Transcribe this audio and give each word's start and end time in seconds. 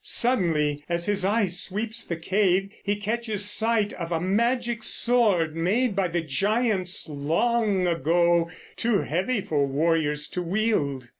Suddenly, 0.03 0.83
as 0.89 1.05
his 1.05 1.23
eye 1.23 1.45
sweeps 1.45 2.03
the 2.03 2.15
cave, 2.15 2.71
he 2.83 2.95
catches 2.95 3.45
sight 3.45 3.93
of 3.93 4.11
a 4.11 4.19
magic 4.19 4.81
sword, 4.81 5.55
made 5.55 5.95
by 5.95 6.07
the 6.07 6.21
giants 6.21 7.07
long 7.07 7.85
ago, 7.85 8.49
too 8.75 9.01
heavy 9.03 9.41
for 9.41 9.67
warriors 9.67 10.27
to 10.29 10.41
wield. 10.41 11.07